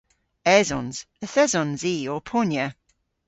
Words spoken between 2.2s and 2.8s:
ponya.